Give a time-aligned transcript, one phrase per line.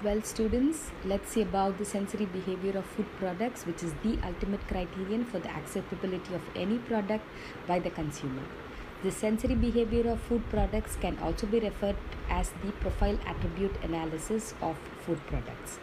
[0.00, 4.60] Well, students, let's see about the sensory behavior of food products, which is the ultimate
[4.68, 7.24] criterion for the acceptability of any product
[7.66, 8.44] by the consumer.
[9.02, 11.96] The sensory behavior of food products can also be referred
[12.30, 15.80] as the profile attribute analysis of food products.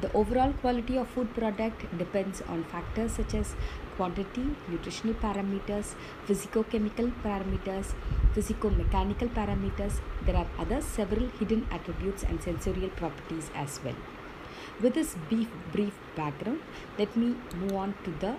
[0.00, 3.54] The overall quality of food product depends on factors such as
[3.94, 5.94] quantity, nutritional parameters,
[6.26, 7.94] physicochemical parameters,
[8.34, 10.00] physico-mechanical parameters.
[10.26, 13.96] There are other several hidden attributes and sensorial properties as well.
[14.80, 16.60] With this brief, brief background,
[16.98, 18.36] let me move on to the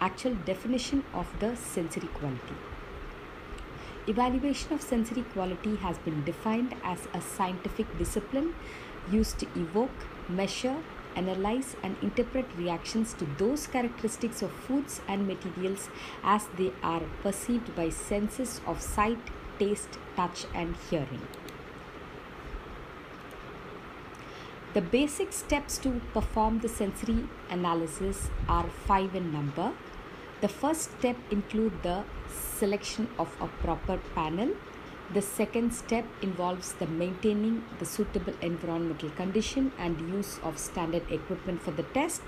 [0.00, 2.56] actual definition of the sensory quality.
[4.08, 8.54] Evaluation of sensory quality has been defined as a scientific discipline
[9.10, 9.90] used to evoke,
[10.28, 10.76] measure,
[11.16, 15.88] analyze, and interpret reactions to those characteristics of foods and materials
[16.22, 19.18] as they are perceived by senses of sight,
[19.58, 21.26] taste, touch, and hearing.
[24.74, 29.72] The basic steps to perform the sensory analysis are five in number.
[30.40, 34.56] The first step include the selection of a proper panel
[35.12, 41.62] the second step involves the maintaining the suitable environmental condition and use of standard equipment
[41.62, 42.22] for the test.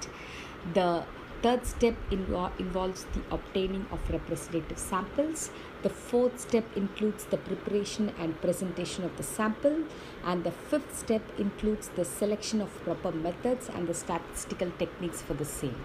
[0.75, 1.05] The
[1.43, 5.51] third step invo- involves the obtaining of representative samples.
[5.83, 9.85] The fourth step includes the preparation and presentation of the sample.
[10.25, 15.35] And the fifth step includes the selection of proper methods and the statistical techniques for
[15.35, 15.81] the same.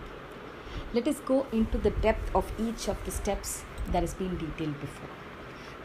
[0.94, 4.80] Let us go into the depth of each of the steps that has been detailed
[4.82, 5.29] before.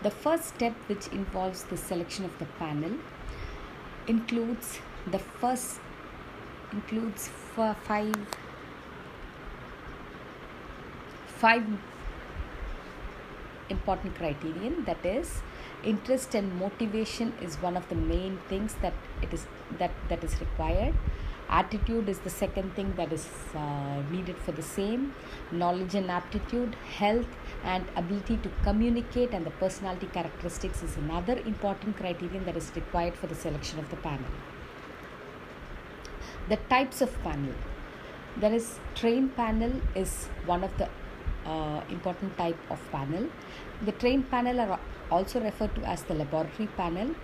[0.05, 2.93] The first step, which involves the selection of the panel,
[4.07, 5.81] includes the first
[6.73, 8.15] includes five
[11.27, 11.65] five
[13.71, 15.43] important criterion that is
[15.83, 19.47] interest and motivation is one of the main things that it is
[19.79, 20.95] that that is required
[21.49, 25.15] attitude is the second thing that is uh, needed for the same.
[25.53, 27.27] Knowledge and aptitude health
[27.65, 33.15] and ability to communicate and the personality characteristics is another important criterion that is required
[33.15, 34.31] for the selection of the panel.
[36.49, 37.55] The types of panel.
[38.37, 40.89] There is train panel is one of the
[41.47, 43.29] uh, important type of panel.
[43.85, 44.81] The train panel are
[45.11, 47.15] also referred to as the laboratory panel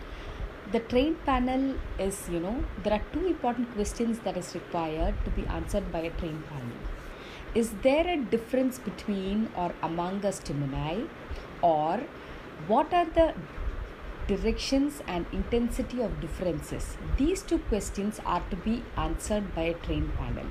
[0.72, 1.62] the train panel
[1.98, 6.00] is you know there are two important questions that is required to be answered by
[6.08, 6.76] a train panel.
[7.56, 11.06] Is there a difference between or among a stimuli
[11.60, 12.00] or
[12.68, 13.34] what are the
[14.28, 16.96] directions and intensity of differences?
[17.16, 20.46] These two questions are to be answered by a train panel.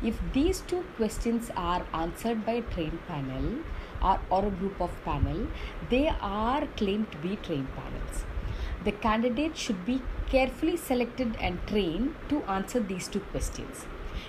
[0.00, 3.64] If these two questions are answered by a train panel
[4.00, 5.48] or, or a group of panel
[5.90, 8.24] they are claimed to be train panels
[8.86, 13.86] the candidate should be carefully selected and trained to answer these two questions.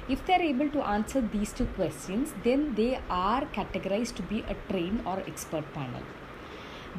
[0.10, 4.40] If they are able to answer these two questions, then they are categorized to be
[4.54, 6.02] a trained or expert panel.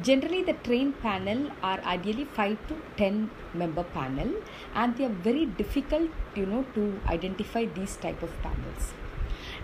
[0.01, 4.29] Generally, the trained panel are ideally 5 to 10 member panel
[4.73, 8.93] and they are very difficult you know to identify these type of panels.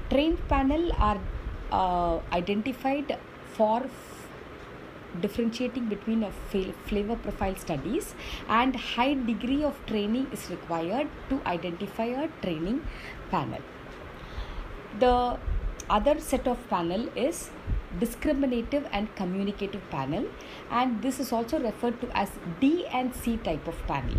[0.09, 1.19] Trained panel are
[1.71, 3.17] uh, identified
[3.53, 3.85] for
[5.21, 6.31] differentiating between a
[6.87, 8.15] flavor profile studies
[8.47, 12.85] and high degree of training is required to identify a training
[13.31, 13.61] panel.
[14.99, 15.37] The
[15.89, 17.49] other set of panel is
[17.99, 20.25] discriminative and communicative panel
[20.69, 24.17] and this is also referred to as D and C type of panel.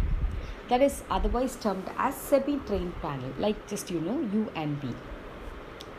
[0.68, 4.94] That is otherwise termed as semi trained panel like just you know U and B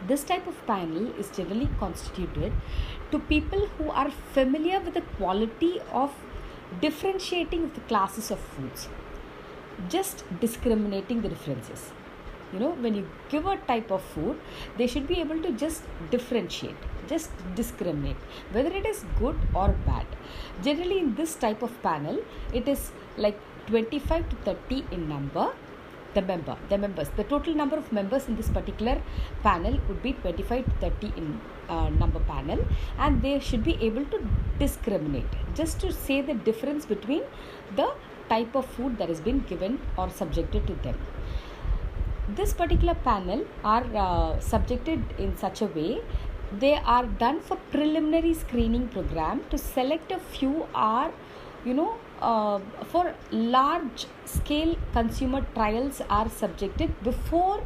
[0.05, 2.53] this type of panel is generally constituted
[3.11, 6.13] to people who are familiar with the quality of
[6.81, 8.89] differentiating the classes of foods,
[9.89, 11.91] just discriminating the differences.
[12.53, 14.39] You know, when you give a type of food,
[14.77, 16.77] they should be able to just differentiate,
[17.07, 18.15] just discriminate
[18.51, 20.05] whether it is good or bad.
[20.63, 23.37] Generally, in this type of panel, it is like
[23.67, 25.51] 25 to 30 in number
[26.17, 27.09] the member the members.
[27.19, 28.97] The total number of members in this particular
[29.43, 32.65] panel would be 25 to 30 in uh, number panel
[32.97, 34.19] and they should be able to
[34.59, 35.33] discriminate.
[35.53, 37.23] Just to say the difference between
[37.75, 37.89] the
[38.29, 40.97] type of food that has been given or subjected to them.
[42.39, 46.01] This particular panel are uh, subjected in such a way
[46.59, 51.11] they are done for preliminary screening program to select a few are
[51.65, 57.63] you know uh, for large scale consumer trials are subjected before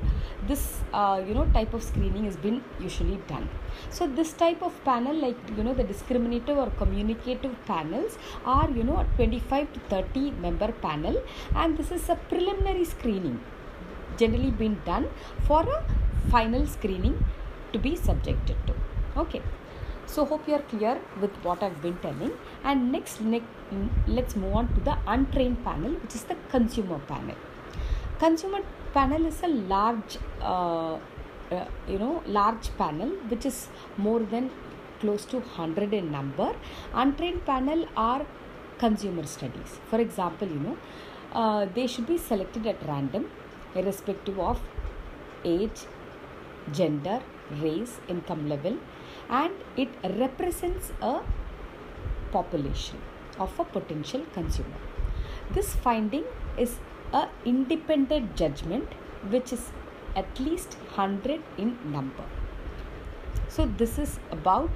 [0.47, 3.47] this uh, you know type of screening has been usually done.
[3.89, 8.83] So this type of panel like you know the discriminative or communicative panels are you
[8.83, 11.21] know 25 to 30 member panel.
[11.55, 13.39] And this is a preliminary screening
[14.17, 15.07] generally been done
[15.47, 15.83] for a
[16.29, 17.23] final screening
[17.73, 18.73] to be subjected to.
[19.17, 19.41] Okay.
[20.05, 22.31] So hope you are clear with what i've been telling.
[22.63, 23.47] And next, next
[24.07, 27.35] let's move on to the untrained panel which is the consumer panel.
[28.19, 28.61] Consumer
[28.93, 30.97] panel is a large uh,
[31.51, 34.49] uh, you know large panel which is more than
[34.99, 36.53] close to 100 in number.
[36.93, 38.25] Untrained panel are
[38.77, 39.79] consumer studies.
[39.89, 40.77] For example you know
[41.33, 43.29] uh, they should be selected at random
[43.75, 44.59] irrespective of
[45.45, 45.85] age
[46.71, 47.21] gender
[47.61, 48.77] race income level
[49.29, 49.89] and it
[50.19, 51.21] represents a
[52.31, 52.99] population
[53.39, 54.77] of a potential consumer.
[55.51, 56.23] This finding
[56.57, 56.77] is
[57.13, 58.93] a independent judgment
[59.29, 59.71] which is
[60.15, 62.25] at least 100 in number.
[63.47, 64.69] So this is about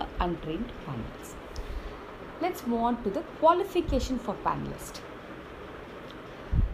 [0.00, 1.34] uh, untrained panelists.
[2.42, 5.00] let's move on to the qualification for panelist.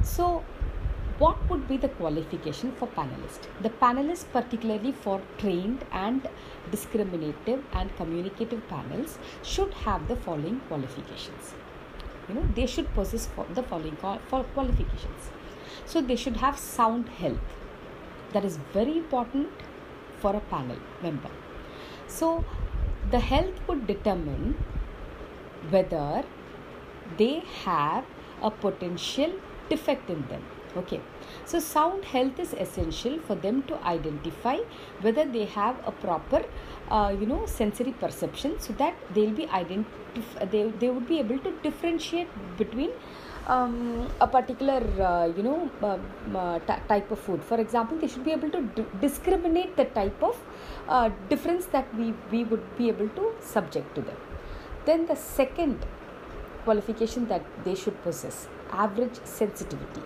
[0.02, 0.44] So
[1.18, 3.48] what would be the qualification for panelist?
[3.62, 6.28] The panelist particularly for trained and
[6.70, 11.54] discriminative and communicative panels should have the following qualifications.
[12.28, 15.30] You know they should possess the following qualifications.
[15.86, 17.56] So they should have sound health.
[18.32, 19.48] That is very important
[20.20, 21.30] for a panel member.
[22.06, 22.44] So
[23.10, 24.54] the health would determine
[25.70, 26.24] whether
[27.16, 28.04] they have
[28.40, 29.32] a potential
[29.68, 30.44] defect in them
[30.76, 31.00] okay.
[31.44, 34.58] So sound health is essential for them to identify
[35.00, 36.44] whether they have a proper
[36.90, 41.38] uh, you know sensory perception so that they'll be identif- they, they would be able
[41.38, 42.90] to differentiate between
[43.46, 45.98] um, a particular uh, you know uh,
[46.36, 47.42] uh, t- type of food.
[47.42, 50.36] For example they should be able to d- discriminate the type of
[50.88, 54.16] uh, difference that we we would be able to subject to them.
[54.84, 55.86] Then the second
[56.64, 60.02] qualification that they should possess average sensitivity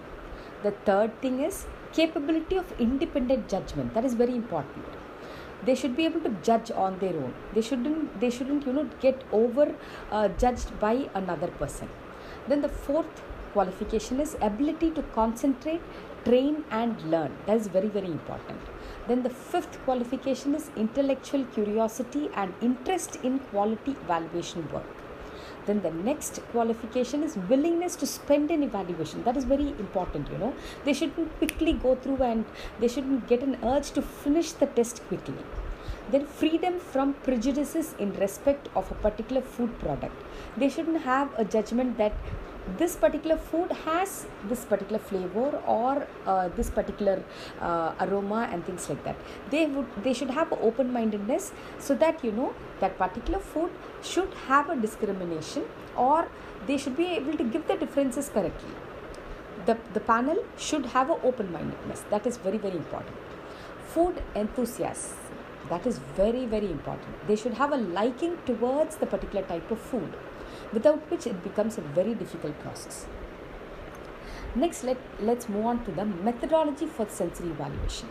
[0.62, 3.94] the third thing is capability of independent judgment.
[3.94, 4.84] That is very important.
[5.64, 7.34] They should be able to judge on their own.
[7.54, 9.66] They shouldn't they shouldn't you know get over
[10.10, 11.88] uh, judged by another person.
[12.48, 13.22] Then the fourth
[13.52, 15.82] qualification is ability to concentrate
[16.24, 17.36] train and learn.
[17.46, 18.72] That is very very important.
[19.06, 25.01] Then the fifth qualification is intellectual curiosity and interest in quality evaluation work
[25.66, 29.22] then the next qualification is willingness to spend an evaluation.
[29.24, 30.54] That is very important you know.
[30.84, 32.44] They shouldn't quickly go through and
[32.80, 35.44] they shouldn't get an urge to finish the test quickly.
[36.10, 40.14] Then freedom from prejudices in respect of a particular food product.
[40.56, 42.12] They shouldn't have a judgment that
[42.78, 47.22] this particular food has this particular flavor or uh, this particular
[47.60, 49.16] uh, aroma and things like that.
[49.50, 53.70] They would they should have open mindedness so that you know that particular food
[54.02, 55.64] should have a discrimination
[55.96, 56.28] or
[56.66, 58.74] they should be able to give the differences correctly.
[59.66, 63.16] The, the panel should have an open mindedness that is very very important.
[63.88, 65.14] Food enthusiasts
[65.68, 67.26] that is very very important.
[67.26, 70.12] They should have a liking towards the particular type of food
[70.72, 73.06] without which it becomes a very difficult process.
[74.54, 78.08] Next, let, let's move on to the methodology for sensory evaluation.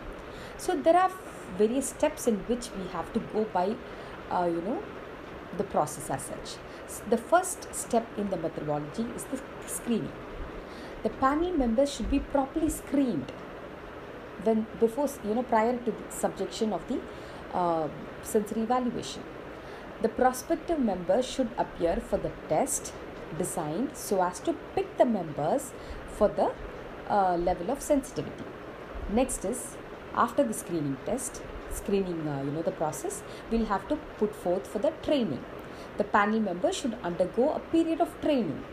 [0.57, 1.11] So, there are
[1.57, 3.75] various steps in which we have to go by,
[4.31, 4.81] uh, you know,
[5.57, 7.09] the process as such.
[7.09, 10.11] The first step in the methodology is the screening.
[11.03, 13.31] The panel members should be properly screened
[14.43, 16.99] when before you know prior to the subjection of the
[17.53, 17.87] uh,
[18.23, 19.23] sensory evaluation
[20.01, 22.93] the prospective members should appear for the test
[23.37, 25.73] designed so as to pick the members
[26.17, 26.51] for the
[27.09, 28.43] uh, level of sensitivity.
[29.11, 29.77] Next is
[30.15, 34.65] after the screening test, screening, uh, you know, the process, we'll have to put forth
[34.67, 35.43] for the training.
[35.97, 38.63] The panel members should undergo a period of training.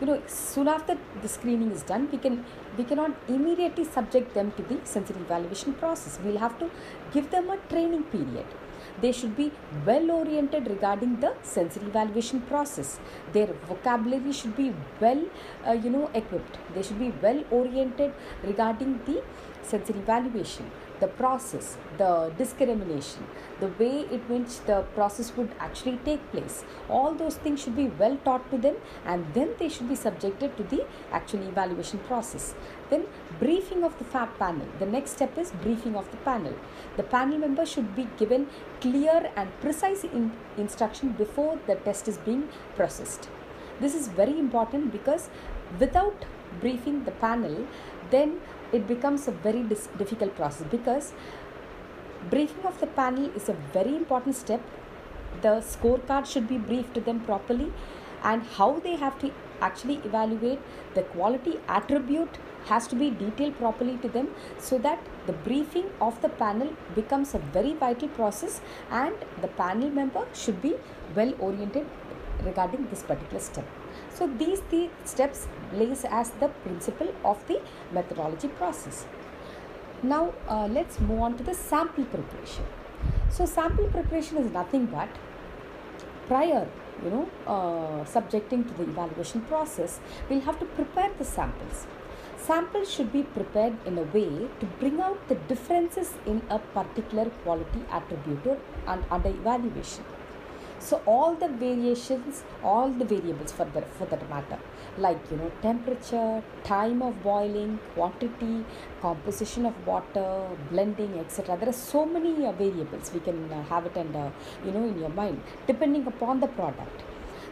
[0.00, 2.44] You know, soon after the screening is done, we can
[2.76, 6.18] we cannot immediately subject them to the sensory evaluation process.
[6.22, 6.70] We'll have to
[7.14, 8.44] give them a training period
[9.02, 9.52] they should be
[9.84, 12.98] well oriented regarding the sensory evaluation process.
[13.32, 15.22] Their vocabulary should be well
[15.66, 16.58] uh, you know equipped.
[16.74, 18.12] They should be well oriented
[18.42, 19.22] regarding the
[19.62, 23.26] sensory evaluation the process, the discrimination,
[23.60, 26.64] the way in which the process would actually take place.
[26.88, 30.56] All those things should be well taught to them and then they should be subjected
[30.56, 32.54] to the actual evaluation process.
[32.90, 33.06] Then
[33.38, 34.66] briefing of the FAB panel.
[34.78, 36.54] The next step is briefing of the panel.
[36.96, 38.48] The panel member should be given
[38.80, 43.28] clear and precise in instruction before the test is being processed.
[43.80, 45.28] this is very important because
[45.80, 46.24] without
[46.60, 47.66] briefing the panel
[48.10, 48.40] then
[48.72, 51.12] it becomes a very dis- difficult process because
[52.30, 54.60] briefing of the panel is a very important step.
[55.42, 57.72] The scorecard should be briefed to them properly
[58.22, 59.30] and how they have to
[59.60, 60.58] actually evaluate
[60.94, 66.20] the quality attribute has to be detailed properly to them so that the briefing of
[66.22, 70.74] the panel becomes a very vital process and the panel member should be
[71.14, 71.86] well oriented
[72.44, 73.85] regarding this particular step
[74.16, 77.60] so these three steps lays as the principle of the
[77.92, 79.04] methodology process.
[80.02, 82.64] Now uh, let's move on to the sample preparation.
[83.30, 85.08] So sample preparation is nothing but
[86.28, 86.66] prior
[87.04, 91.86] you know uh, subjecting to the evaluation process we'll have to prepare the samples.
[92.38, 97.28] Samples should be prepared in a way to bring out the differences in a particular
[97.42, 100.04] quality attribute and under evaluation
[100.88, 104.58] so all the variations all the variables for the for that matter
[105.06, 106.30] like you know temperature
[106.64, 108.54] time of boiling quantity
[109.06, 110.28] composition of water
[110.70, 114.14] blending etc there are so many uh, variables we can uh, have it and
[114.64, 117.02] you know in your mind depending upon the product.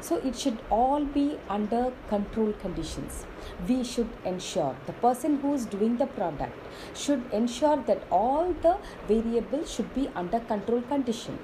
[0.00, 3.24] So it should all be under control conditions.
[3.68, 6.52] We should ensure the person who is doing the product
[6.94, 8.76] should ensure that all the
[9.08, 11.38] variables should be under control condition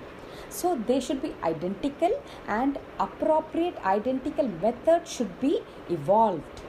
[0.51, 6.63] so they should be identical and appropriate identical method should be evolved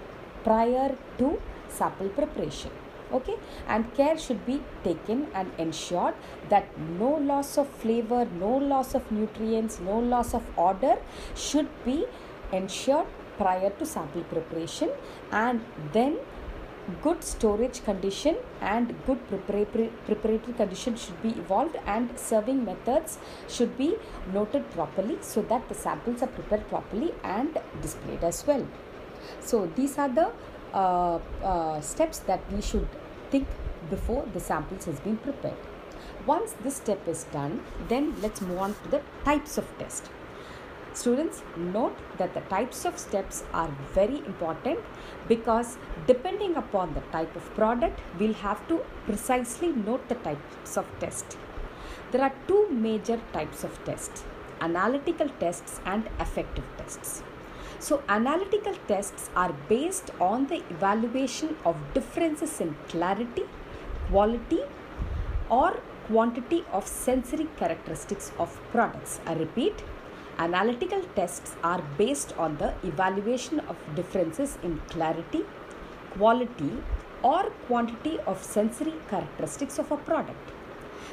[0.43, 2.71] prior to sample preparation.
[3.11, 3.35] Okay?
[3.67, 6.15] And care should be taken and ensured
[6.49, 6.65] that
[6.99, 10.97] no loss of flavor no loss of nutrients no loss of odor
[11.35, 12.05] should be
[12.53, 13.07] ensured
[13.37, 14.89] prior to sample preparation.
[15.31, 15.61] And
[15.93, 16.17] then
[17.01, 23.95] good storage condition and good preparatory condition should be evolved and serving methods should be
[24.33, 28.65] noted properly so that the samples are prepared properly and displayed as well.
[29.39, 30.31] So these are the
[30.73, 32.87] uh, uh, steps that we should
[33.29, 33.47] think
[33.89, 35.57] before the samples has been prepared.
[36.25, 40.09] Once this step is done then let's move on to the types of test.
[40.93, 44.79] Students, note that the types of steps are very important
[45.27, 50.85] because depending upon the type of product, we'll have to precisely note the types of
[50.99, 51.37] test.
[52.11, 54.23] There are two major types of tests
[54.61, 57.23] analytical tests and affective tests.
[57.79, 63.43] So, analytical tests are based on the evaluation of differences in clarity,
[64.09, 64.59] quality,
[65.49, 69.19] or quantity of sensory characteristics of products.
[69.25, 69.83] I repeat,
[70.37, 75.45] Analytical tests are based on the evaluation of differences in clarity,
[76.11, 76.71] quality,
[77.23, 80.51] or quantity of sensory characteristics of a product.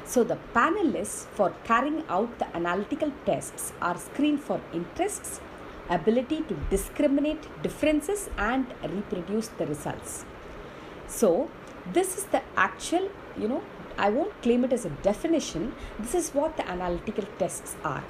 [0.05, 5.41] So, the panelists for carrying out the analytical tests are screened for interests,
[5.91, 10.25] ability to discriminate differences, and reproduce the results.
[11.07, 11.51] So,
[11.93, 13.63] this is the actual, you know,
[13.99, 15.75] I won't claim it as a definition.
[15.99, 18.05] This is what the analytical tests are.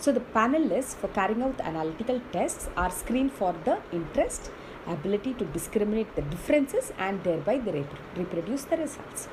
[0.00, 4.50] So the panelists for carrying out analytical tests are screened for the interest,
[4.86, 7.84] ability to discriminate the differences and thereby they
[8.16, 9.28] reproduce the results.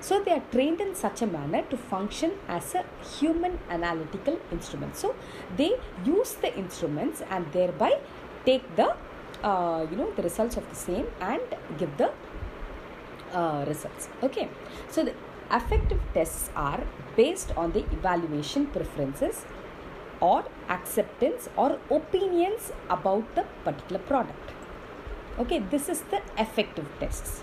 [0.00, 2.84] So they are trained in such a manner to function as a
[3.18, 4.96] human analytical instrument.
[4.96, 5.14] So
[5.54, 5.72] they
[6.04, 8.00] use the instruments and thereby
[8.46, 8.96] take the
[9.42, 11.42] uh, you know the results of the same and
[11.76, 12.10] give the
[13.34, 14.08] uh, results.
[14.22, 14.48] Okay.
[14.88, 15.14] So the
[15.50, 16.82] affective tests are
[17.16, 19.44] based on the evaluation preferences
[20.20, 24.52] or acceptance or opinions about the particular product.
[25.38, 27.42] Okay, this is the affective tests.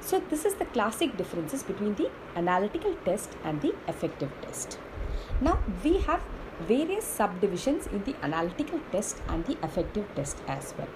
[0.00, 4.78] So, this is the classic differences between the analytical test and the affective test.
[5.40, 6.22] Now, we have
[6.66, 10.88] various subdivisions in the analytical test and the affective test as well.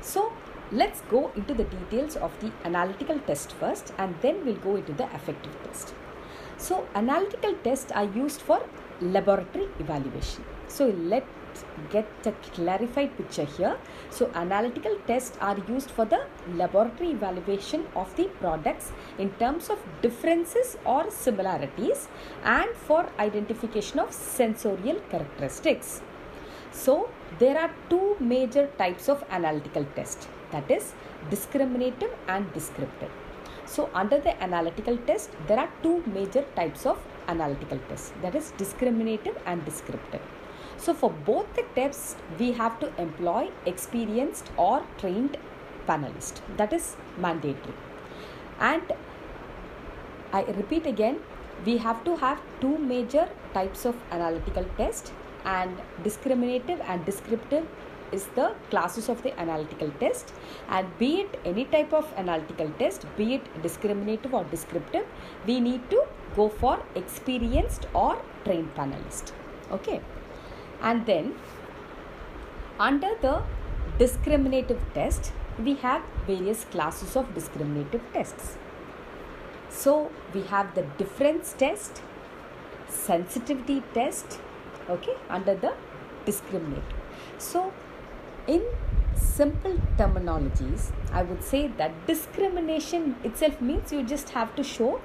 [0.00, 0.32] So,
[0.70, 4.92] let's go into the details of the analytical test first and then we'll go into
[4.92, 5.94] the affective test.
[6.56, 8.62] So, analytical tests are used for
[9.00, 10.44] laboratory evaluation.
[10.68, 13.76] So let's get a clarified picture here.
[14.10, 19.78] So analytical tests are used for the laboratory evaluation of the products in terms of
[20.02, 22.08] differences or similarities
[22.44, 26.02] and for identification of sensorial characteristics.
[26.72, 30.92] So there are two major types of analytical test that is
[31.30, 33.10] discriminative and descriptive.
[33.64, 38.52] So under the analytical test there are two major types of analytical test, that is
[38.56, 40.20] discriminative and descriptive.
[40.76, 45.36] So for both the tests, we have to employ experienced or trained
[45.88, 46.40] panelist.
[46.56, 47.74] That is mandatory.
[48.60, 48.82] And
[50.32, 51.20] I repeat again,
[51.64, 55.12] we have to have two major types of analytical test
[55.44, 57.66] and discriminative and descriptive
[58.12, 60.32] is the classes of the analytical test
[60.68, 65.06] and be it any type of analytical test be it discriminative or descriptive
[65.46, 66.04] we need to
[66.36, 69.32] go for experienced or trained panelist.
[69.70, 70.00] Okay?
[70.80, 71.34] And then
[72.78, 73.42] under the
[73.98, 78.56] discriminative test we have various classes of discriminative tests.
[79.70, 82.02] So we have the difference test
[82.88, 84.38] sensitivity test
[84.88, 85.72] okay under the
[86.24, 86.94] discriminative
[87.38, 87.72] so
[88.46, 88.62] in
[89.16, 95.00] simple terminologies i would say that discrimination itself means you just have to show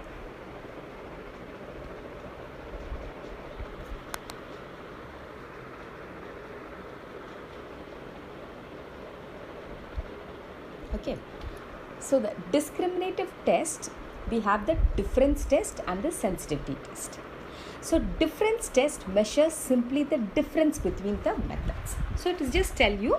[10.93, 11.17] okay
[12.01, 13.91] so the discriminative test
[14.29, 17.20] we have the difference test and the sensitivity test.
[17.81, 21.96] So difference test measures simply the difference between the methods.
[22.15, 23.17] So it is just tell you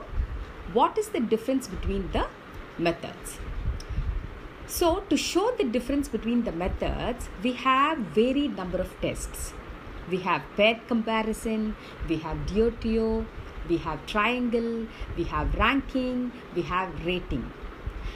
[0.73, 2.27] what is the difference between the
[2.79, 3.39] methods.
[4.67, 9.53] So to show the difference between the methods we have varied number of tests.
[10.11, 11.77] We have paired comparison
[12.09, 13.27] we have duo-trio
[13.69, 14.87] we have triangle
[15.17, 17.53] we have ranking we have rating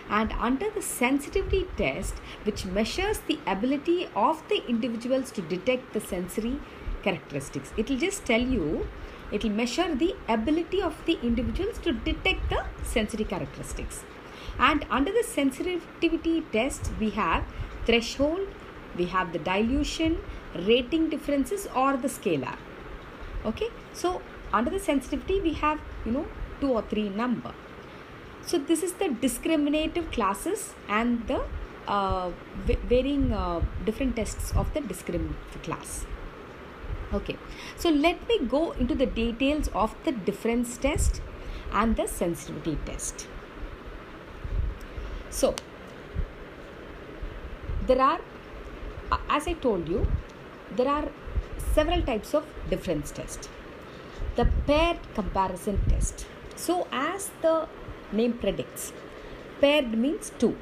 [0.09, 6.01] and under the sensitivity test which measures the ability of the individuals to detect the
[6.01, 6.59] sensory
[7.03, 8.87] characteristics it will just tell you
[9.33, 14.05] it will measure the ability of the individuals to detect the sensory characteristics.
[14.59, 17.45] And under the sensitivity test we have
[17.85, 18.47] threshold
[18.97, 20.19] we have the dilution
[20.55, 22.57] rating differences or the scalar.
[23.45, 23.69] Okay?
[23.93, 24.23] So
[24.53, 26.27] under the sensitivity we have you know
[26.61, 27.53] two or three number
[28.47, 31.45] so this is the discriminative classes and the
[31.89, 32.31] uh,
[32.65, 36.07] varying uh, different tests of the discriminative class.
[37.13, 37.37] Okay,
[37.77, 41.21] so let me go into the details of the difference test
[41.73, 43.27] and the sensitivity test.
[45.31, 45.55] So
[47.87, 48.21] there are,
[49.29, 50.07] as I told you,
[50.75, 51.09] there are
[51.75, 53.49] several types of difference test.
[54.35, 56.27] The paired comparison test.
[56.57, 57.69] So as the
[58.13, 58.93] name predicts.
[59.61, 60.57] Paired means two.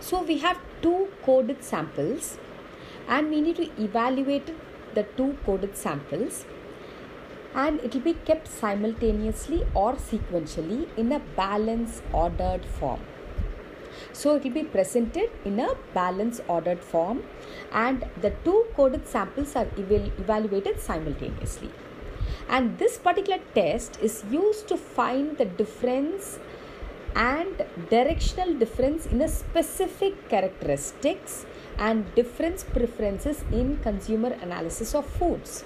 [0.00, 2.38] So we have two coded samples
[3.08, 4.54] and we need to evaluate
[4.94, 6.44] the two coded samples
[7.54, 13.00] and it will be kept simultaneously or sequentially in a balance ordered form.
[14.12, 17.24] So it will be presented in a balance ordered form
[17.72, 21.70] and the two coded samples are eval- evaluated simultaneously.
[22.48, 26.38] And this particular test is used to find the difference
[27.14, 31.46] and directional difference in a specific characteristics
[31.78, 35.64] and difference preferences in consumer analysis of foods.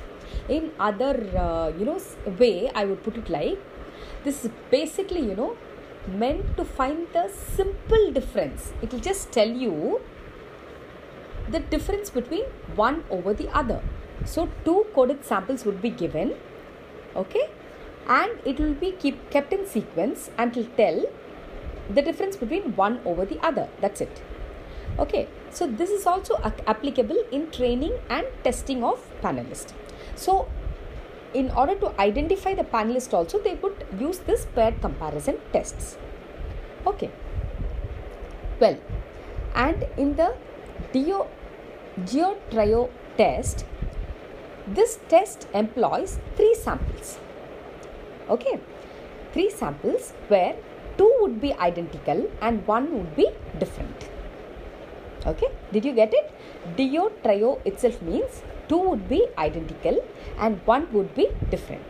[0.49, 2.01] In other uh, you know
[2.39, 3.59] way i would put it like
[4.25, 5.57] this is basically you know
[6.09, 8.73] meant to find the simple difference.
[8.83, 10.01] It will just tell you
[11.49, 13.83] the difference between one over the other.
[14.25, 16.35] So two coded samples would be given
[17.17, 17.49] okay?
[18.09, 21.05] And it will be keep kept in sequence and will tell
[21.91, 23.69] the difference between one over the other.
[23.81, 24.23] That's it.
[24.99, 29.73] Okay so this is also applicable in training and testing of panelists.
[30.15, 30.49] So
[31.33, 35.97] in order to identify the panelist also they would use this paired comparison tests.
[36.87, 37.11] Okay.
[38.61, 38.79] Well
[39.55, 40.35] and in the
[40.93, 41.29] Duo,
[42.05, 43.65] duo-trio test
[44.67, 47.19] this test employs three samples.
[48.29, 48.59] Okay.
[49.33, 50.57] Three samples where
[50.99, 53.29] two would be identical and one would be
[53.59, 54.09] different.
[55.27, 55.49] Okay?
[55.73, 56.33] Did you get it?
[56.77, 60.05] Dio trio itself means two would be identical
[60.39, 61.83] and one would be different.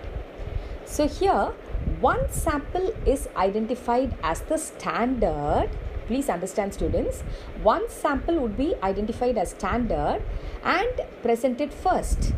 [0.84, 1.52] So here
[2.00, 5.68] one sample is identified as the standard.
[6.06, 7.22] Please understand students.
[7.62, 10.22] One sample would be identified as standard
[10.62, 12.32] and presented first.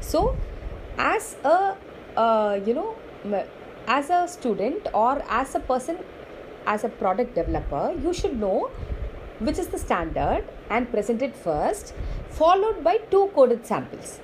[0.00, 0.36] So
[0.98, 1.76] as a
[2.16, 2.96] uh, you know
[3.86, 5.98] as a student or as a person
[6.66, 8.70] as a product developer you should know
[9.40, 11.94] which is the standard and present it first
[12.30, 14.20] followed by two coded samples.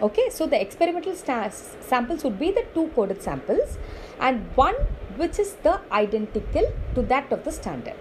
[0.00, 3.78] Okay so the experimental samples would be the two coded samples
[4.18, 4.74] and one
[5.16, 7.94] which is the identical to that of the standard.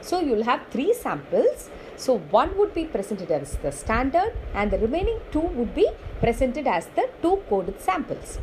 [0.00, 1.70] So you'll have three samples.
[1.96, 5.88] So one would be presented as the standard and the remaining two would be
[6.20, 8.38] presented as the two coded samples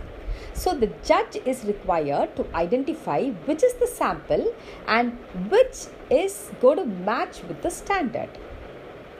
[0.53, 4.53] so the judge is required to identify which is the sample
[4.87, 5.17] and
[5.49, 8.29] which is going to match with the standard.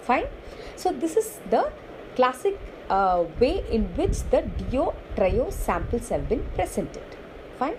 [0.02, 0.28] Fine.
[0.76, 1.72] So this is the
[2.16, 2.60] classic
[2.90, 7.16] uh, way in which the Dio Trio samples have been presented.
[7.58, 7.78] Fine.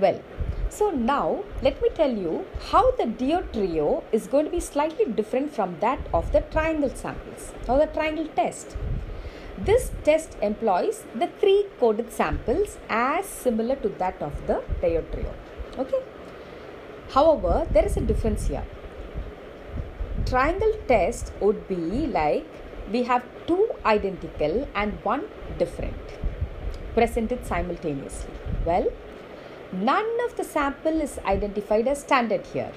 [0.00, 0.20] Well,
[0.68, 5.04] so now let me tell you how the DO trio is going to be slightly
[5.04, 8.76] different from that of the triangle samples or the triangle test.
[9.58, 15.32] This test employs the three coded samples as similar to that of the duo-trio.
[15.78, 16.02] Okay.
[17.10, 18.64] However, there is a difference here.
[20.26, 22.46] Triangle test would be like
[22.90, 25.24] we have two identical and one
[25.58, 25.94] different
[26.94, 28.32] presented simultaneously.
[28.64, 28.88] Well,
[29.82, 32.70] None of the sample is identified as standard here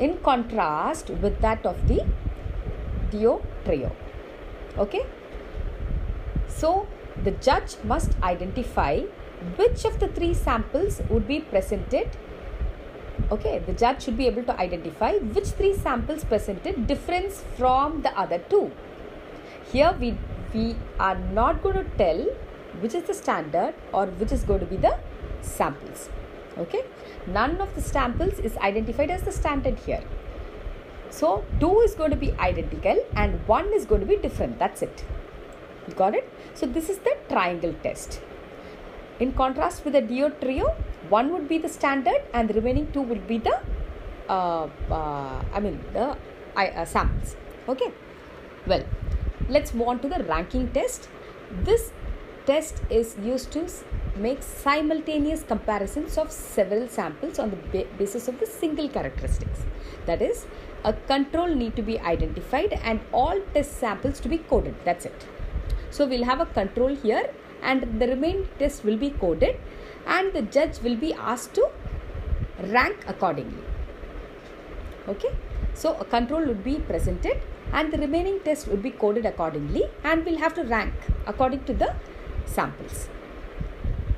[0.00, 2.04] in contrast with that of the
[3.10, 3.92] DO trio.
[4.76, 5.06] Okay.
[6.60, 6.86] So
[7.24, 9.00] the judge must identify
[9.56, 12.08] which of the three samples would be presented.
[13.30, 18.12] Okay, the judge should be able to identify which three samples presented difference from the
[18.18, 18.70] other two.
[19.72, 20.16] Here we
[20.52, 22.24] we are not going to tell
[22.80, 24.96] which is the standard or which is going to be the
[25.40, 26.08] samples.
[26.58, 26.82] Okay
[27.26, 30.02] none of the samples is identified as the standard here.
[31.10, 34.58] So 2 is going to be identical and 1 is going to be different.
[34.58, 35.04] That's it.
[35.88, 38.20] You got it so this is the triangle test
[39.18, 40.74] in contrast with the DO trio
[41.08, 43.56] one would be the standard and the remaining two would be the
[44.28, 46.16] uh, uh, I mean the
[46.56, 47.36] uh, samples
[47.68, 47.92] okay
[48.66, 48.84] well
[49.48, 51.08] let's move on to the ranking test
[51.68, 51.92] this
[52.46, 53.66] test is used to
[54.16, 59.60] make simultaneous comparisons of several samples on the basis of the single characteristics.
[60.06, 60.46] That is,
[60.84, 64.74] a control need to be identified and all test samples to be coded.
[64.84, 65.26] That's it.
[65.90, 67.30] So we'll have a control here
[67.62, 69.56] and the remaining test will be coded
[70.06, 71.68] and the judge will be asked to
[72.68, 73.64] rank accordingly.
[75.08, 75.30] Okay.
[75.74, 77.40] So a control would be presented
[77.72, 80.92] and the remaining test would be coded accordingly and we'll have to rank
[81.26, 81.94] according to the
[82.46, 83.08] samples.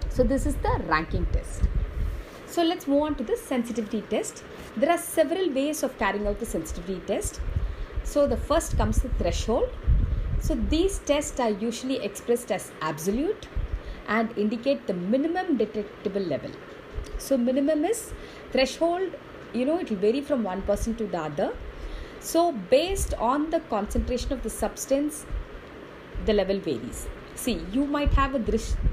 [0.08, 1.62] So this is the ranking test.
[2.46, 4.44] So let's move on to the sensitivity test.
[4.76, 7.40] There are several ways of carrying out the sensitivity test.
[8.04, 9.70] So the first comes the threshold.
[10.42, 13.48] So these tests are usually expressed as absolute
[14.08, 16.50] and indicate the minimum detectable level.
[17.18, 18.12] So minimum is
[18.50, 19.12] threshold,
[19.52, 21.52] you know, it will vary from one person to the other.
[22.20, 25.24] So based on the concentration of the substance,
[26.26, 28.38] the level varies see you might have a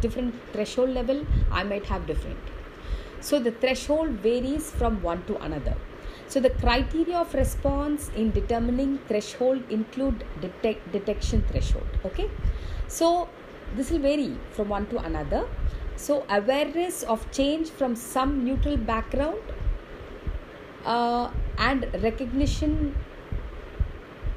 [0.03, 2.39] different threshold level i might have different
[3.21, 5.75] so the threshold varies from one to another
[6.29, 12.29] so the criteria of response in determining threshold include detect, detection threshold okay?
[12.87, 13.27] So
[13.75, 15.47] this will vary from one to another.
[15.95, 19.41] So awareness of change from some neutral background
[20.85, 22.95] uh, and recognition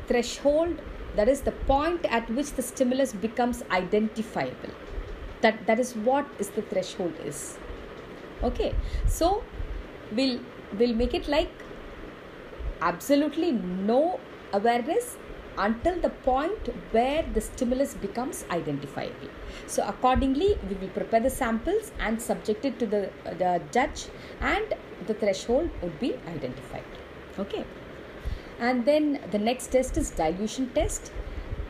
[0.06, 0.80] threshold
[1.14, 4.74] that is the point at which the stimulus becomes identifiable.
[5.42, 7.58] That that is what is the threshold is.
[8.42, 8.74] Okay?
[9.06, 9.44] So
[10.12, 10.40] we'll
[10.78, 11.50] we'll make it like
[12.90, 13.52] absolutely
[13.92, 14.20] no
[14.52, 15.16] awareness
[15.58, 19.28] until the point where the stimulus becomes identifiable.
[19.66, 23.02] So accordingly we will prepare the samples and subject it to the
[23.42, 24.06] the judge
[24.40, 24.74] and
[25.06, 26.84] the threshold would be identified.
[27.38, 27.64] Okay.
[28.60, 31.12] And then the next test is dilution test.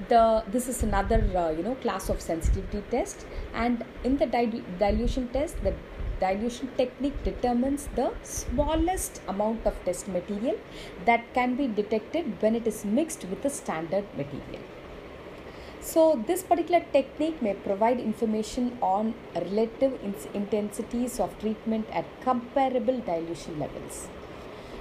[0.09, 3.27] The this is another uh, you know class of sensitivity test.
[3.55, 5.75] And in the dil- dilution test the
[6.25, 10.59] dilution technique determines the smallest amount of test material
[11.07, 14.63] that can be detected when it is mixed with the standard material.
[15.83, 19.99] So this particular technique may provide information on relative
[20.33, 24.07] intensities of treatment at comparable dilution levels.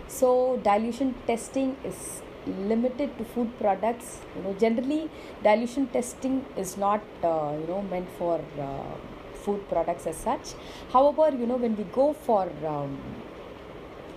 [0.08, 4.20] So dilution testing is limited to food products.
[4.36, 5.10] You know generally
[5.44, 9.11] dilution testing is not uh, you know meant for uh,
[9.44, 10.54] food products as such.
[10.94, 12.98] However you know when we go for um,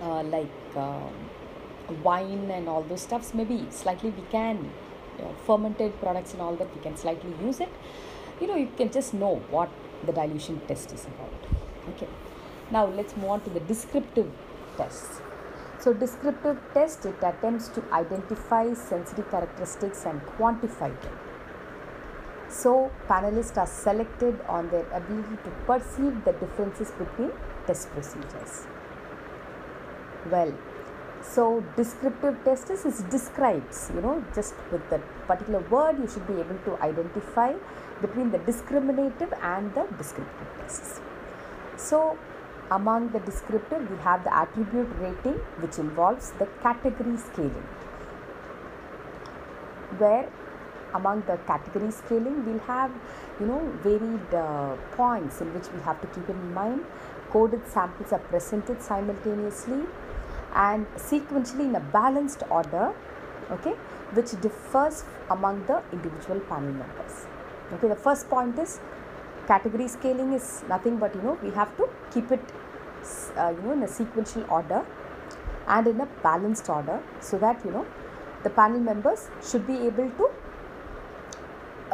[0.01, 1.13] uh, like um,
[2.03, 4.57] wine and all those stuffs maybe slightly we can
[5.17, 7.69] you know, fermented products and all that we can slightly use it.
[8.41, 9.69] You know you can just know what
[10.05, 11.33] the dilution test is about.
[11.93, 12.07] Okay.
[12.71, 14.31] Now let's move on to the descriptive
[14.77, 15.21] tests.
[15.79, 21.19] So descriptive test, it attempts to identify sensory characteristics and quantify them.
[22.49, 27.31] So panelists are selected on their ability to perceive the differences between
[27.67, 28.65] test procedures.
[30.31, 30.53] Well,
[31.21, 36.27] so descriptive test is, is describes, you know, just with the particular word you should
[36.27, 37.53] be able to identify
[38.01, 40.99] between the discriminative and the descriptive tests.
[41.77, 42.17] So
[42.71, 47.67] among the descriptive, we have the attribute rating, which involves the category scaling.
[49.97, 50.29] Where
[50.95, 52.91] among the category scaling, we'll have
[53.39, 56.83] you know varied uh, points in which we have to keep in mind.
[57.29, 59.83] Coded samples are presented simultaneously
[60.55, 62.93] and sequentially in a balanced order
[63.51, 63.73] okay
[64.17, 67.25] which differs among the individual panel members.
[67.73, 68.79] Okay the first point is
[69.47, 72.53] category scaling is nothing but you know we have to keep it
[73.37, 74.85] uh, you know in a sequential order
[75.67, 77.85] and in a balanced order so that you know
[78.43, 80.29] the panel members should be able to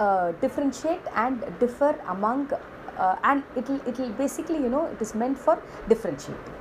[0.02, 2.52] uh, differentiate and differ among
[2.98, 6.56] uh, and it will it will basically you know it is meant for differentiating.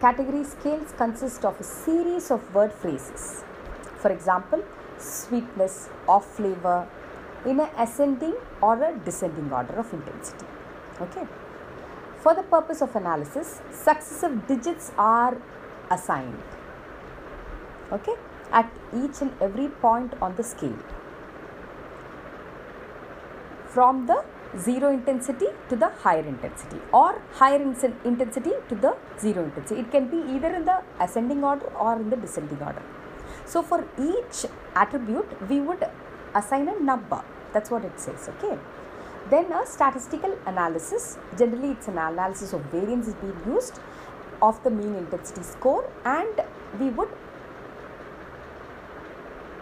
[0.00, 3.24] Category scales consist of a series of word phrases.
[4.02, 4.62] For example
[4.98, 6.78] sweetness or flavor
[7.46, 10.46] in an ascending or a descending order of intensity.
[11.00, 11.26] Okay.
[12.22, 15.36] For the purpose of analysis successive digits are
[15.90, 16.42] assigned.
[17.98, 18.16] Okay.
[18.52, 18.70] At
[19.02, 20.80] each and every point on the scale
[23.74, 24.18] from the
[24.66, 27.60] zero intensity to the higher intensity or higher
[28.10, 29.80] intensity to the zero intensity.
[29.80, 32.82] It can be either in the ascending order or in the descending order.
[33.44, 35.84] So for each attribute, we would
[36.34, 37.22] assign a number.
[37.52, 38.28] That's what it says.
[38.34, 38.58] Okay.
[39.28, 41.18] Then a statistical analysis.
[41.38, 43.78] Generally, it's an analysis of variance is being used
[44.42, 46.42] of the mean intensity score, and
[46.80, 47.10] we would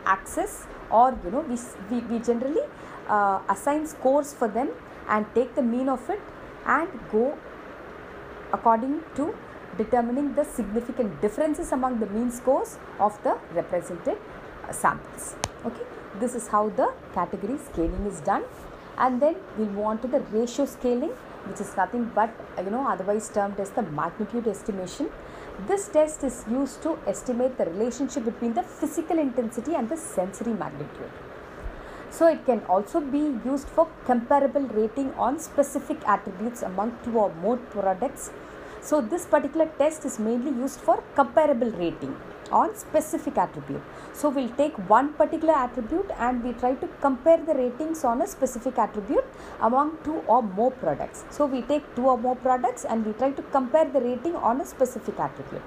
[0.07, 1.57] access or you know we,
[1.91, 2.63] we, we generally
[3.09, 4.71] uh, assign scores for them
[5.09, 6.21] and take the mean of it
[6.67, 7.37] and go
[8.53, 9.35] according to
[9.77, 14.19] determining the significant differences among the mean scores of the represented
[14.69, 15.37] uh, samples.
[15.65, 15.87] Okay?
[16.19, 18.45] This is how the category scaling is done.
[18.97, 21.13] And then we'll move on to the ratio scaling
[21.47, 25.09] which is nothing but uh, you know otherwise termed as the magnitude estimation.
[25.67, 30.53] This test is used to estimate the relationship between the physical intensity and the sensory
[30.53, 31.11] magnitude
[32.11, 37.33] so it can also be used for comparable rating on specific attributes among two or
[37.43, 38.31] more products.
[38.81, 42.17] So this particular test is mainly used for comparable rating
[42.51, 43.83] on specific attribute.
[44.13, 48.27] So we'll take one particular attribute and we try to compare the ratings on a
[48.27, 49.25] specific attribute
[49.61, 51.25] among two or more products.
[51.31, 54.61] So we take two or more products and we try to compare the rating on
[54.61, 55.63] a specific attribute.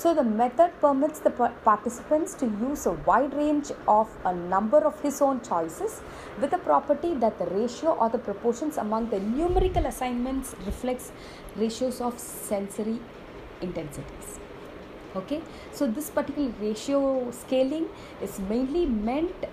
[0.00, 1.28] So the method permits the
[1.62, 6.00] participants to use a wide range of a number of his own choices
[6.40, 11.12] with the property that the ratio or the proportions among the numerical assignments reflects
[11.54, 12.98] ratios of sensory
[13.60, 14.38] intensities.
[15.16, 17.86] Okay, so this particular ratio scaling
[18.22, 19.44] is mainly meant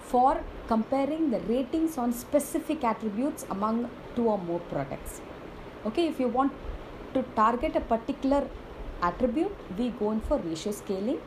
[0.00, 5.20] for comparing the ratings on specific attributes among two or more products.
[5.86, 6.52] Okay, if you want
[7.12, 8.48] to target a particular
[9.02, 11.20] attribute we go in for ratio scaling.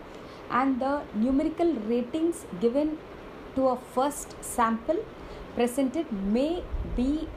[0.50, 2.98] And the numerical ratings given
[3.56, 5.04] to a first sample
[5.56, 6.64] presented may
[6.96, 7.28] be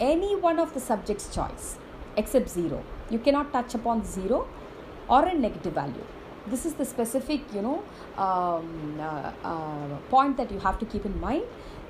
[0.00, 1.78] any one of the subject's choice
[2.16, 4.46] except 0 you cannot touch upon 0
[5.08, 6.06] or a negative value.
[6.46, 7.82] This is the specific you know
[8.16, 11.44] um, uh, uh, point that you have to keep in mind.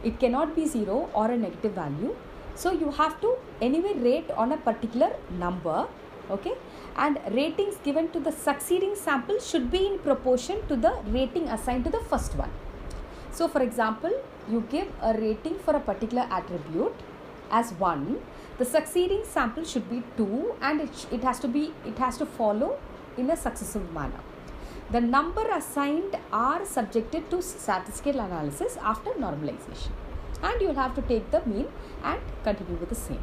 [0.05, 2.15] It cannot be 0 or a negative value.
[2.55, 5.87] So you have to anyway rate on a particular number
[6.31, 6.53] okay
[6.97, 11.85] and ratings given to the succeeding sample should be in proportion to the rating assigned
[11.85, 12.51] to the first one.
[13.31, 14.13] So for example
[14.49, 16.95] you give a rating for a particular attribute
[17.51, 18.19] as 1
[18.59, 22.27] the succeeding sample should be 2 and it, it has to be it has to
[22.27, 22.79] follow
[23.17, 24.21] in a successive manner.
[24.91, 29.93] The number assigned are subjected to statistical analysis after normalization.
[30.43, 31.69] And you will have to take the mean
[32.03, 33.21] and continue with the same.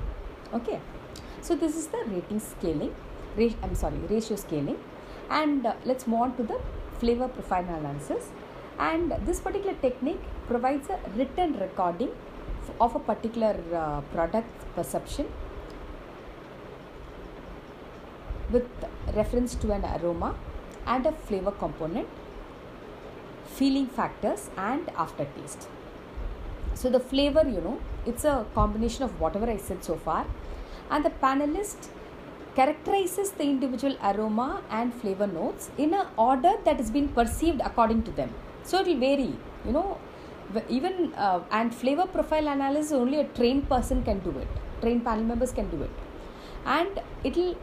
[0.54, 0.80] Okay?
[1.42, 2.96] So this is the rating scaling
[3.38, 4.78] I'm sorry ratio scaling.
[5.30, 6.60] And uh, let's move on to the
[7.00, 8.30] flavor profile analysis.
[8.80, 12.12] And this particular technique provides a written recording
[12.80, 15.28] of a particular uh, product perception
[18.52, 18.68] with
[19.16, 20.36] reference to an aroma
[20.86, 22.08] and a flavor component
[23.46, 25.68] feeling factors and aftertaste.
[26.74, 30.26] So the flavor you know it's a combination of whatever i said so far.
[30.90, 31.90] And the panelist
[32.60, 38.02] characterizes the individual aroma and flavor notes in an order that has been perceived according
[38.08, 38.32] to them.
[38.64, 39.34] So it will vary,
[39.66, 39.98] you know,
[40.78, 44.48] even uh, and flavor profile analysis only a trained person can do it.
[44.82, 45.92] Trained panel members can do it,
[46.66, 47.56] and it will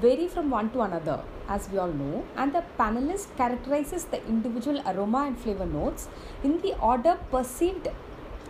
[0.00, 2.24] vary from one to another, as we all know.
[2.36, 6.08] And the panelist characterizes the individual aroma and flavor notes
[6.42, 7.88] in the order perceived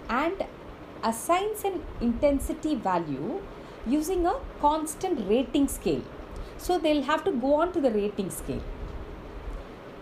[0.08, 0.44] and
[1.02, 3.40] assigns an intensity value
[3.86, 6.02] using a constant rating scale.
[6.58, 8.62] So they'll have to go on to the rating scale.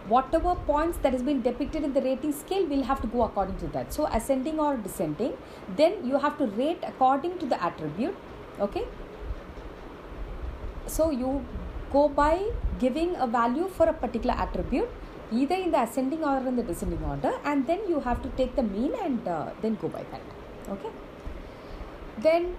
[0.09, 3.59] Whatever points that has been depicted in the rating scale, we'll have to go according
[3.59, 3.93] to that.
[3.93, 5.35] So ascending or descending,
[5.77, 8.17] then you have to rate according to the attribute.
[8.59, 8.85] Okay.
[10.91, 11.45] so you
[11.93, 14.89] go by giving a value for a particular attribute
[15.33, 18.57] either in the ascending or in the descending order and then you have to take
[18.57, 20.21] the mean and uh, then go by that
[20.69, 20.91] okay
[22.19, 22.55] then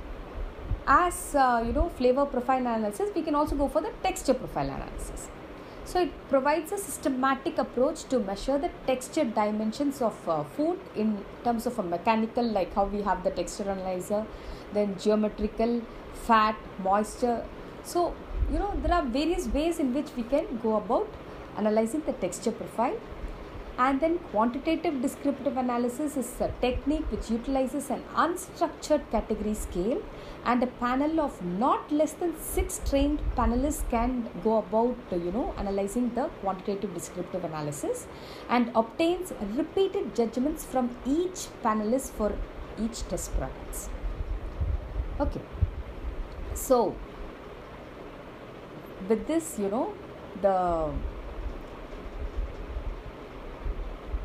[0.88, 4.70] as uh, you know flavor profile analysis we can also go for the texture profile
[4.70, 5.30] analysis.
[5.86, 11.24] So it provides a systematic approach to measure the texture dimensions of uh, food in
[11.44, 14.26] terms of a mechanical like how we have the texture analyzer
[14.74, 15.82] then geometrical
[16.13, 17.44] fat moisture.
[17.84, 18.13] So
[18.52, 21.10] you know there are various ways in which we can go about
[21.58, 22.98] analyzing the texture profile.
[23.78, 30.02] And then quantitative descriptive analysis is a technique which utilizes an unstructured category scale
[30.46, 35.54] and a panel of not less than six trained panelists can go about you know
[35.58, 38.08] analyzing the quantitative descriptive analysis
[38.50, 42.32] and obtains repeated judgments from each panelist for
[42.80, 43.90] each test products.
[45.20, 45.42] Okay.
[46.54, 46.96] So
[49.08, 49.94] with this you know
[50.42, 50.92] the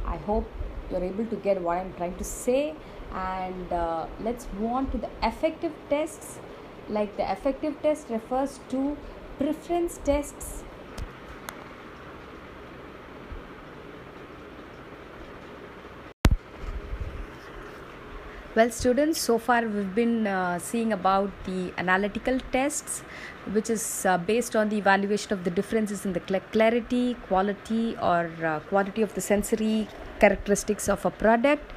[0.07, 0.49] I hope
[0.91, 2.75] you're able to get what I'm trying to say.
[3.13, 6.39] And uh, let's move on to the affective tests.
[6.89, 8.97] Like the affective test refers to
[9.39, 10.65] preference tests
[18.57, 23.01] Well, students, so far we've been uh, seeing about the analytical tests,
[23.53, 28.31] which is uh, based on the evaluation of the differences in the clarity, quality, or
[28.43, 29.87] uh, quantity of the sensory
[30.19, 31.73] characteristics of a product.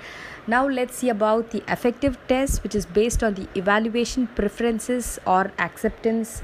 [0.47, 5.51] Now, let's see about the affective test, which is based on the evaluation preferences or
[5.59, 6.41] acceptance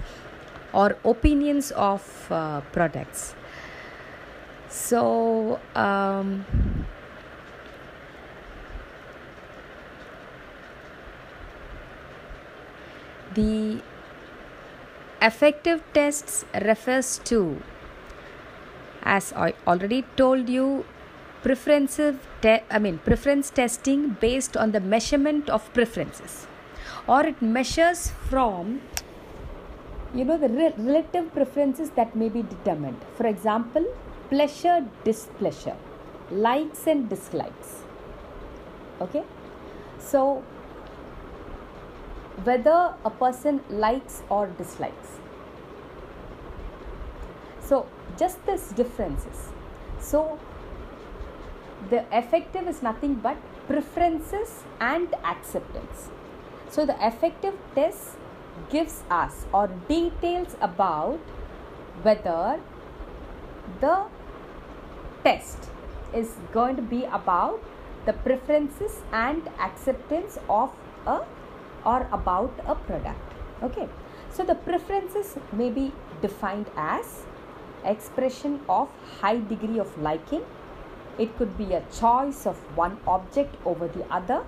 [0.74, 3.34] or opinions of uh, products.
[4.70, 6.46] So, um,
[13.36, 13.82] The
[15.22, 17.62] affective tests refers to,
[19.04, 20.86] as I already told you,
[21.46, 22.16] preferences.
[22.42, 26.48] Te- I mean preference testing based on the measurement of preferences,
[27.08, 28.82] or it measures from
[30.14, 33.06] you know the re- relative preferences that may be determined.
[33.18, 33.86] For example,
[34.30, 35.78] pleasure, displeasure,
[36.50, 37.82] likes and dislikes.
[39.02, 39.24] Okay,
[40.00, 40.44] so
[42.44, 45.20] whether a person likes or dislikes.
[47.60, 47.86] So,
[48.18, 49.50] just this differences.
[50.00, 50.40] So,
[51.90, 56.10] the affective is nothing but preferences and acceptance.
[56.70, 58.18] So, the affective test
[58.70, 61.20] gives us or details about
[62.02, 62.60] whether
[63.82, 64.06] the
[65.24, 65.70] test
[66.14, 67.62] is going to be about
[68.06, 70.72] the preferences and acceptance of
[71.06, 71.22] a
[71.86, 73.34] or about a product.
[73.64, 73.88] Okay,
[74.32, 77.26] so the preferences may be defined as
[77.84, 78.90] expression of
[79.22, 80.44] high degree of liking.
[81.18, 84.44] It could be a choice of one object over the other,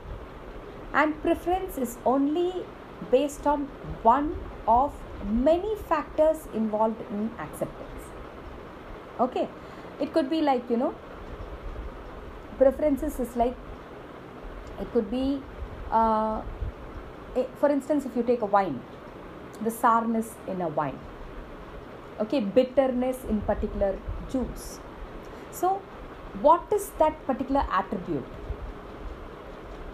[0.93, 2.65] and preference is only
[3.11, 3.65] based on
[4.03, 4.35] one
[4.67, 4.93] of
[5.25, 8.11] many factors involved in acceptance.
[9.19, 9.47] Okay,
[9.99, 10.93] it could be like you know,
[12.57, 13.55] preferences is like
[14.79, 15.41] it could be
[15.91, 16.41] uh,
[17.37, 18.79] Eh, for instance if you take a wine
[19.63, 20.99] the sourness in a wine.
[22.19, 22.39] Okay?
[22.39, 23.97] Bitterness in particular
[24.31, 24.79] juice.
[25.51, 25.81] So
[26.41, 28.25] what is that particular attribute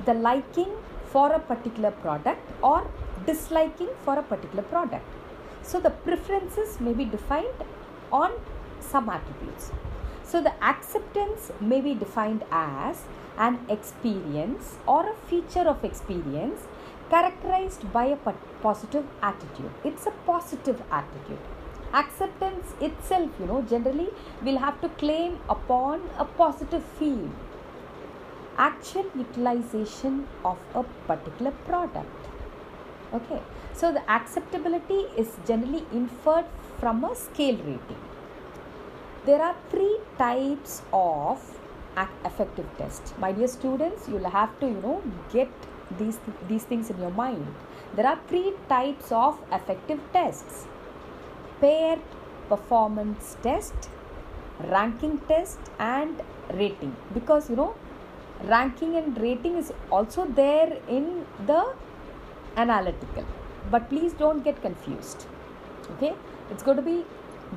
[0.05, 0.71] the liking
[1.05, 2.79] for a particular product or
[3.25, 5.05] disliking for a particular product
[5.61, 7.67] so the preferences may be defined
[8.11, 8.31] on
[8.79, 9.71] some attributes
[10.23, 13.03] so the acceptance may be defined as
[13.37, 16.61] an experience or a feature of experience
[17.09, 18.17] characterized by a
[18.61, 19.71] positive attitude.
[19.83, 21.39] It's a positive attitude.
[21.93, 24.09] Acceptance itself, you know, generally
[24.43, 27.31] will have to claim upon a positive field.
[28.57, 32.29] Actual utilization of a particular product.
[33.13, 33.41] Okay,
[33.73, 36.45] so the acceptability is generally inferred
[36.79, 38.03] from a scale rating.
[39.25, 41.59] There are three types of
[42.25, 43.17] affective test.
[43.19, 45.49] My dear students, you'll have to, you know, get
[45.99, 47.45] these these things in your mind
[47.95, 50.65] there are three types of affective tests
[51.63, 52.01] paired
[52.49, 53.89] performance test
[54.75, 56.21] ranking test and
[56.53, 56.95] rating.
[57.13, 57.73] Because you know
[58.43, 61.73] ranking and rating is also there in the
[62.57, 63.25] analytical.
[63.71, 65.25] But please don't get confused.
[65.91, 66.13] Okay?
[66.51, 67.03] It's going to be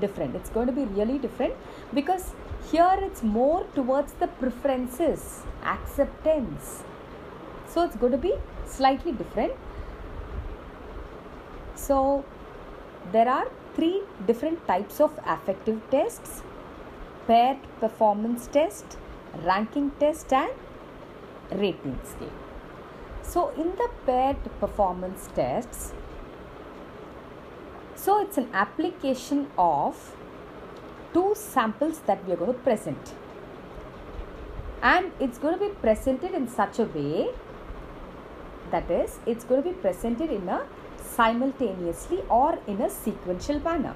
[0.00, 0.36] different.
[0.36, 1.54] It's going to be really different
[1.94, 2.34] because
[2.70, 6.82] here it's more towards the preferences acceptance.
[7.68, 8.34] So it's going to be
[8.66, 9.52] slightly different.
[11.74, 12.24] So
[13.12, 13.46] there are
[13.76, 16.42] three different types of affective tests
[17.26, 18.96] paired performance test,
[19.44, 20.52] ranking test, and
[21.52, 22.38] rating scale.
[23.22, 25.92] So, in the paired performance tests,
[27.94, 30.16] so it's an application of
[31.12, 33.12] two samples that we are going to present,
[34.82, 37.28] and it's going to be presented in such a way
[38.70, 40.64] that is, it's going to be presented in a
[41.16, 43.94] simultaneously or in a sequential manner.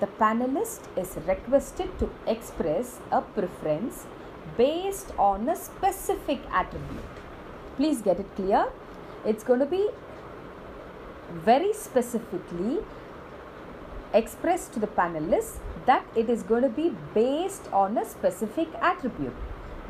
[0.00, 4.06] The panelist is requested to express a preference
[4.56, 7.16] based on a specific attribute.
[7.76, 8.66] Please get it clear.
[9.24, 9.88] It's going to be
[11.44, 12.78] very specifically
[14.14, 19.34] expressed to the panelists that it is going to be based on a specific attribute.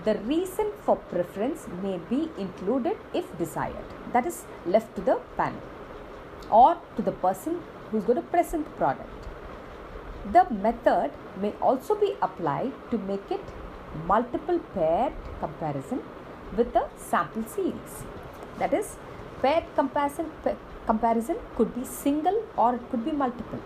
[0.04, 3.88] The reason for preference may be included if desired.
[4.12, 5.60] That is left to the panel
[6.50, 9.10] or to the person who is going to present the product.
[10.32, 13.40] The method may also be applied to make it
[14.06, 16.02] multiple paired comparison
[16.56, 18.04] with the sample series.
[18.58, 18.96] That is,
[19.40, 20.30] paired comparison,
[20.86, 23.60] comparison could be single or it could be multiple.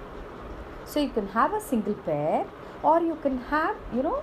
[0.84, 2.46] So you can have a single pair
[2.82, 4.22] or you can have, you know,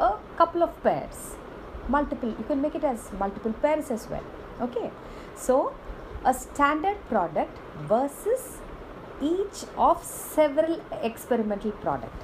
[0.00, 1.36] a couple of pairs.
[1.88, 4.24] Multiple, you can make it as multiple pairs as well.
[4.60, 4.90] Okay.
[5.36, 5.74] So
[6.24, 7.56] a standard product
[7.88, 8.58] versus
[9.20, 12.14] each of several experimental product.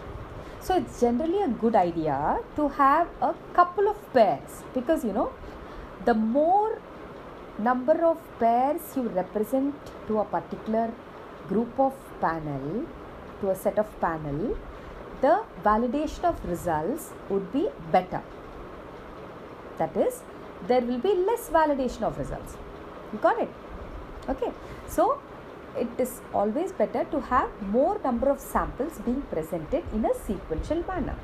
[0.61, 5.32] So it's generally a good idea to have a couple of pairs because you know
[6.05, 6.78] the more
[7.59, 9.74] number of pairs you represent
[10.07, 10.92] to a particular
[11.48, 12.86] group of panel
[13.40, 14.57] to a set of panel
[15.22, 18.22] the validation of results would be better.
[19.78, 20.22] That is
[20.68, 22.57] there will be less validation of results.
[23.12, 23.48] You got it
[24.28, 24.52] okay
[24.86, 25.20] so
[25.76, 30.84] it is always better to have more number of samples being presented in a sequential
[30.86, 31.16] manner.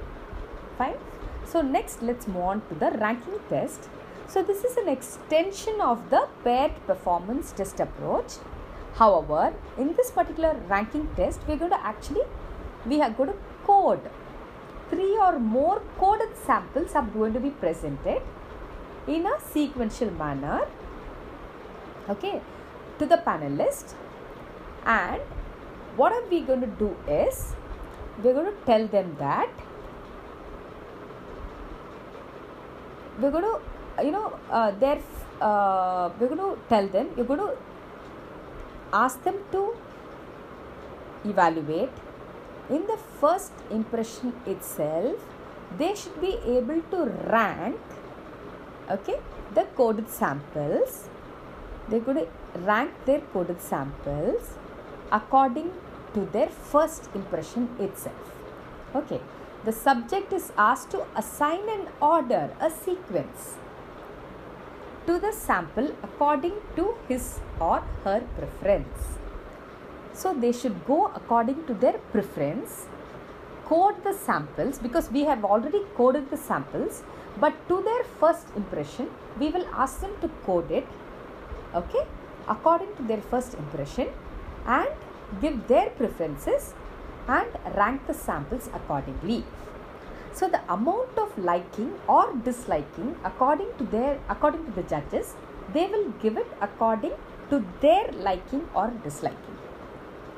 [0.78, 0.96] Fine.
[1.44, 3.88] So next let's move on to the ranking test.
[4.28, 8.34] So this is an extension of the paired performance test approach.
[8.94, 12.22] However, in this particular ranking test, we are going to actually,
[12.86, 14.00] we are going to code.
[14.90, 18.22] Three or more coded samples are going to be presented
[19.06, 20.66] in a sequential manner.
[22.08, 22.40] Okay,
[22.98, 23.94] to the panelists
[24.84, 25.20] and
[25.96, 27.54] what are we going to do is
[28.22, 29.50] we're going to tell them that
[33.20, 35.02] we're going to you know uh, they're
[35.40, 37.56] uh, we're going to tell them you're going to
[38.92, 39.74] ask them to
[41.24, 41.90] evaluate.
[42.68, 45.16] In the first impression itself
[45.78, 47.76] they should be able to rank
[48.90, 49.16] okay
[49.54, 51.08] the coded samples
[51.90, 52.28] going to
[52.60, 54.54] rank their coded samples
[55.12, 55.70] according
[56.14, 58.32] to their first impression itself.
[58.94, 59.20] Okay,
[59.64, 63.56] the subject is asked to assign an order, a sequence
[65.06, 69.18] to the sample according to his or her preference.
[70.12, 72.86] So they should go according to their preference,
[73.66, 77.02] code the samples because we have already coded the samples,
[77.38, 79.08] but to their first impression,
[79.38, 80.86] we will ask them to code it,
[81.74, 82.06] okay,
[82.48, 84.08] according to their first impression
[84.66, 84.88] and
[85.40, 86.74] give their preferences
[87.28, 89.44] and rank the samples accordingly.
[90.32, 95.34] So the amount of liking or disliking according to their according to the judges,
[95.72, 97.14] they will give it according
[97.50, 99.56] to their liking or disliking.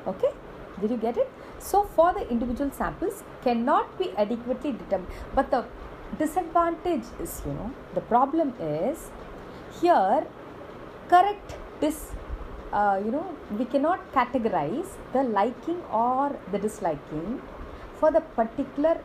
[0.07, 0.31] Okay?
[0.79, 1.29] Did you get it?
[1.59, 5.11] So for the individual samples cannot be adequately determined.
[5.35, 5.65] But the
[6.17, 9.09] disadvantage is, you know, the problem is
[9.81, 10.25] here
[11.13, 11.99] correct dis
[12.79, 13.27] uh, you know
[13.59, 17.41] we cannot categorize the liking or the disliking
[17.99, 18.95] for the particular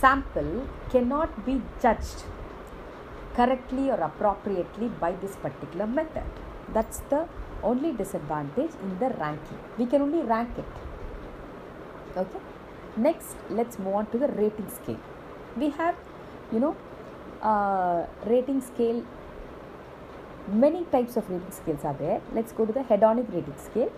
[0.00, 0.52] sample
[0.92, 2.22] cannot be judged
[3.38, 6.30] correctly or appropriately by this particular method.
[6.76, 7.20] That's the
[7.62, 9.60] only disadvantage in the ranking.
[9.78, 10.72] We can only rank it.
[12.16, 12.40] Okay?
[12.96, 15.00] Next let's move on to the rating scale.
[15.56, 15.96] We have
[16.52, 16.76] you know
[17.42, 19.04] uh, rating scale
[20.50, 22.22] Many types of rating scales are there.
[22.32, 23.92] Let's go to the hedonic rating scale.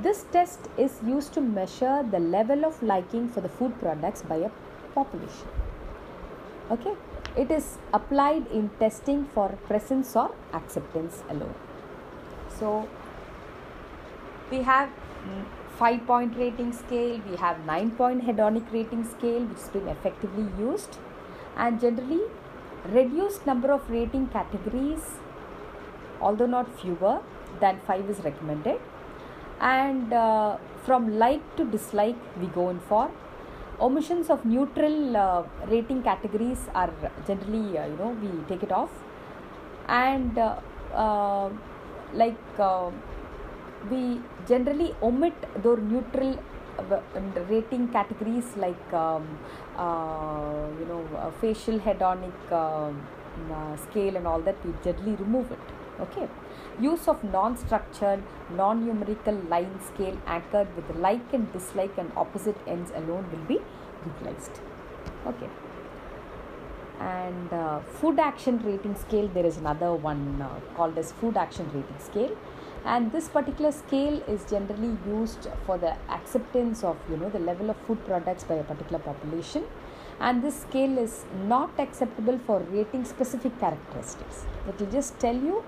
[0.00, 4.36] This test is used to measure the level of liking for the food products by
[4.36, 4.50] a
[4.94, 5.48] population.
[6.70, 6.94] Okay,
[7.36, 11.54] it is applied in testing for presence or acceptance alone.
[12.58, 12.88] So,
[14.50, 14.88] we have
[15.78, 20.46] five point rating scale, we have nine point hedonic rating scale, which has been effectively
[20.58, 20.98] used,
[21.56, 22.22] and generally
[22.88, 25.18] reduced number of rating categories
[26.22, 27.20] although not fewer
[27.60, 28.80] than 5 is recommended.
[29.60, 33.10] And uh, from like to dislike we go in for.
[33.80, 36.90] Omissions of neutral uh, rating categories are
[37.26, 38.90] generally uh, you know we take it off.
[39.88, 40.56] And uh,
[40.94, 41.50] uh,
[42.12, 42.90] like uh,
[43.90, 46.38] we generally omit the neutral
[47.50, 49.26] rating categories like um,
[50.80, 52.96] you know facial hedonic um,
[53.84, 56.28] scale and all that we generally remove it okay.
[56.80, 58.22] Use of non-structured
[58.56, 63.60] non-numerical line scale anchored with like and dislike and opposite ends alone will be
[64.06, 64.60] utilized.
[65.26, 65.48] Okay.
[67.00, 71.66] And uh, food action rating scale there is another one uh, called as food action
[71.66, 72.36] rating scale.
[72.84, 77.70] And this particular scale is generally used for the acceptance of you know the level
[77.70, 79.64] of food products by a particular population.
[80.20, 84.44] And this scale is not acceptable for rating specific characteristics.
[84.68, 85.64] It will just tell you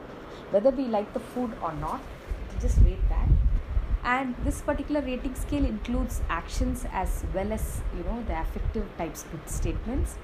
[0.54, 2.00] whether we like the food or not
[2.60, 3.28] just rate that.
[4.04, 9.24] And this particular rating scale includes actions as well as you know the affective types
[9.32, 10.16] of statements.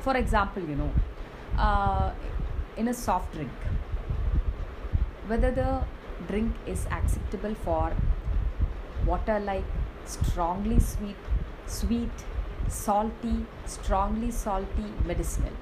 [0.00, 0.90] For example you know
[1.58, 2.12] uh,
[2.76, 3.50] in a soft drink
[5.26, 5.70] whether the
[6.28, 7.92] drink is acceptable for
[9.06, 9.64] water like
[10.04, 11.16] strongly sweet
[11.66, 12.24] sweet
[12.68, 13.34] salty
[13.66, 15.52] strongly salty medicinal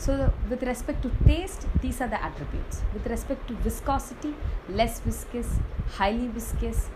[0.00, 2.80] so, with respect to taste, these are the attributes.
[2.94, 4.34] With respect to viscosity,
[4.70, 5.58] less viscous,
[5.98, 6.88] highly viscous,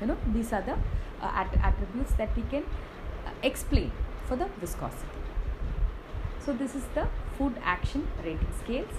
[0.00, 0.74] you know, these are the
[1.20, 2.62] uh, att- attributes that we can
[3.26, 3.90] uh, explain
[4.28, 5.18] for the viscosity.
[6.46, 8.94] So, this is the food action rating scales,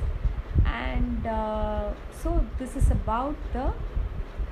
[0.65, 3.71] and uh, so this is about the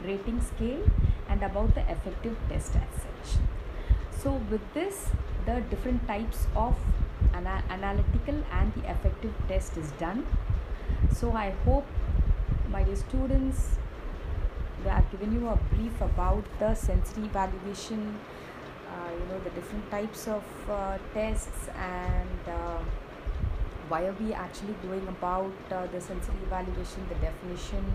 [0.06, 0.90] rating scale
[1.28, 3.38] and about the affective test as such.
[4.18, 5.08] So, with this,
[5.46, 6.78] the different types of
[7.34, 10.26] ana- analytical and the affective test is done.
[11.12, 11.86] So i hope
[12.72, 13.78] my dear students
[14.84, 18.20] they have given you a brief about the sensory evaluation
[18.90, 22.80] uh, you know the different types of uh, tests and uh,
[23.90, 27.86] why are we actually going about uh, the sensory evaluation the definition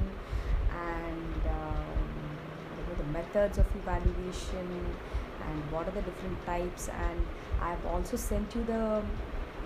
[0.70, 1.99] and um,
[2.76, 4.68] you know, the methods of evaluation
[5.49, 7.26] and what are the different types and
[7.61, 9.03] I have also sent you the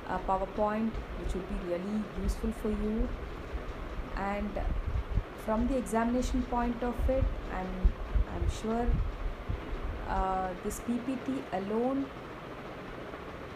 [0.08, 3.08] uh, PowerPoint which would be really useful for you.
[4.16, 4.50] And
[5.44, 7.92] from the examination point of it I'm,
[8.34, 8.86] I'm sure
[10.08, 12.06] uh, this PPT alone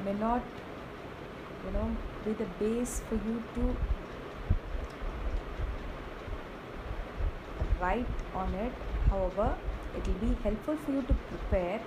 [0.05, 0.43] may not
[1.64, 3.77] you know be the base for you to
[7.81, 8.72] write on it.
[9.11, 9.55] However
[9.97, 11.81] it will be helpful for you to prepare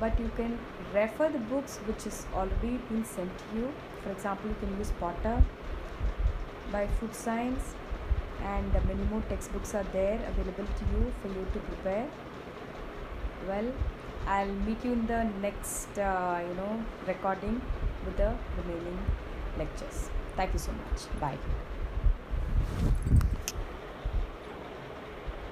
[0.00, 0.58] but you can
[0.94, 3.72] refer the books which is already been sent to you.
[4.02, 5.42] For example you can use potter
[6.72, 7.74] by food science
[8.42, 12.08] and many more textbooks are there available to you for you to prepare.
[13.48, 13.72] Well
[14.26, 17.60] i'll meet you in the next uh, you know recording
[18.04, 18.98] with the remaining
[19.58, 20.10] lectures.
[20.36, 21.20] Thank you so much.
[21.20, 21.38] Bye